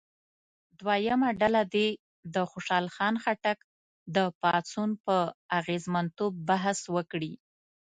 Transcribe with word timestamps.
دویمه 0.79 1.29
ډله 1.41 1.63
دې 1.75 1.87
د 2.33 2.35
خوشحال 2.51 2.85
خان 2.95 3.15
خټک 3.23 3.57
د 4.15 4.17
پاڅون 4.41 4.89
په 5.05 5.15
اغېزمنتوب 5.59 6.33
بحث 6.49 6.79
وکړي. 6.95 7.33